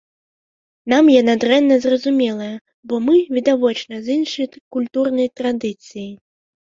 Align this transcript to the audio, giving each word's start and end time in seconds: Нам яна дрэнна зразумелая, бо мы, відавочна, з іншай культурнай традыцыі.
Нам 0.93 1.11
яна 1.21 1.33
дрэнна 1.43 1.75
зразумелая, 1.83 2.49
бо 2.93 3.01
мы, 3.09 3.15
відавочна, 3.39 3.93
з 4.09 4.19
іншай 4.19 4.47
культурнай 4.77 5.27
традыцыі. 5.43 6.09